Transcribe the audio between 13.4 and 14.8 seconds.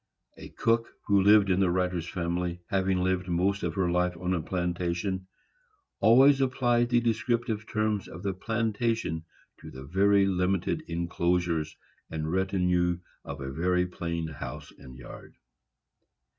a very plain house